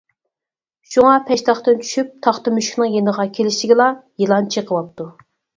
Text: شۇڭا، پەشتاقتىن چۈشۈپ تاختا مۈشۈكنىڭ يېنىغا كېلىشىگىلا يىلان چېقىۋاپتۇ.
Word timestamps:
شۇڭا، 0.93 1.11
پەشتاقتىن 1.27 1.83
چۈشۈپ 1.83 2.09
تاختا 2.29 2.53
مۈشۈكنىڭ 2.55 2.97
يېنىغا 2.97 3.29
كېلىشىگىلا 3.37 3.91
يىلان 4.25 4.49
چېقىۋاپتۇ. 4.57 5.09